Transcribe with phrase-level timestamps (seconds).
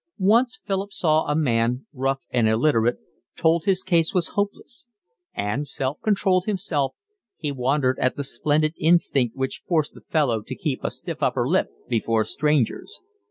[0.17, 2.97] Once Philip saw a man, rough and illiterate,
[3.35, 4.87] told his case was hopeless;
[5.35, 6.95] and, self controlled himself,
[7.37, 11.47] he wondered at the splendid instinct which forced the fellow to keep a stiff upper
[11.47, 12.99] lip before strangers.